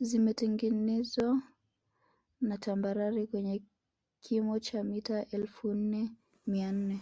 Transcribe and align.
Zimetengwa 0.00 1.42
na 2.40 2.56
tambarare 2.58 3.22
kwenye 3.30 3.62
kimo 4.24 4.58
cha 4.66 4.80
mita 4.88 5.18
elfu 5.30 5.66
nne 5.78 6.02
mia 6.46 6.70
nne 6.78 6.96